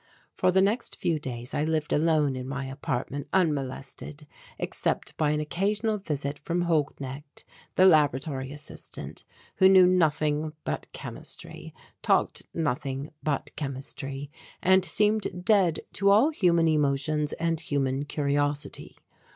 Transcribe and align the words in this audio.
For 0.33 0.49
the 0.51 0.63
next 0.63 0.95
few 0.95 1.19
days 1.19 1.53
I 1.53 1.63
lived 1.63 1.93
alone 1.93 2.35
in 2.35 2.47
my 2.47 2.65
apartment 2.65 3.27
unmolested 3.33 4.25
except 4.57 5.15
by 5.15 5.29
an 5.29 5.39
occasional 5.39 5.99
visit 5.99 6.39
from 6.39 6.63
Holknecht, 6.63 7.43
the 7.75 7.85
laboratory 7.85 8.51
assistant, 8.51 9.23
who 9.57 9.69
knew 9.69 9.85
nothing 9.85 10.53
but 10.63 10.91
chemistry, 10.91 11.71
talked 12.01 12.41
nothing 12.51 13.11
but 13.21 13.55
chemistry, 13.55 14.31
and 14.59 14.83
seemed 14.83 15.45
dead 15.45 15.81
to 15.93 16.09
all 16.09 16.31
human 16.31 16.67
emotions 16.67 17.33
and 17.33 17.59
human 17.59 18.05
curiosity. 18.05 18.95